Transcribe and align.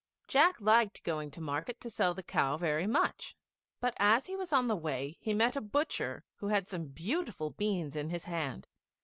Jack 0.27 0.59
liked 0.59 1.03
going 1.03 1.29
to 1.29 1.39
market 1.41 1.79
to 1.81 1.87
sell 1.91 2.15
the 2.15 2.23
cow 2.23 2.57
very 2.57 2.87
much; 2.87 3.35
but 3.79 3.93
as 3.97 4.25
he 4.25 4.35
was 4.35 4.51
on 4.51 4.65
the 4.65 4.75
way, 4.75 5.15
he 5.21 5.31
met 5.31 5.55
a 5.55 5.61
butcher 5.61 6.23
who 6.37 6.47
had 6.47 6.67
some 6.67 6.87
beautiful 6.87 7.51
beans 7.51 7.95
in 7.95 8.09
his 8.09 8.23
hand. 8.23 8.67